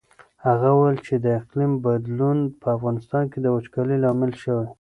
[0.47, 4.67] هغه وویل چې د اقلیم بدلون په افغانستان کې د وچکالۍ لامل شوی.